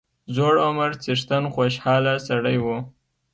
زوړ 0.35 0.55
عمر 0.65 0.91
څښتن 1.03 1.43
خوشاله 1.55 2.13
سړی 2.27 2.57
وو. 2.63 2.77